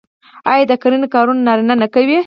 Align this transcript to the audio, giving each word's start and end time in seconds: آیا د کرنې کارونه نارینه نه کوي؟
آیا 0.51 0.65
د 0.69 0.73
کرنې 0.81 1.07
کارونه 1.15 1.41
نارینه 1.47 1.75
نه 1.81 1.87
کوي؟ 1.93 2.17